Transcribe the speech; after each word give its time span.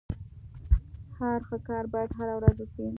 هر 1.17 1.39
ښه 1.47 1.57
کار 1.67 1.85
بايد 1.93 2.11
هره 2.17 2.33
ورځ 2.37 2.57
وسي. 2.61 2.87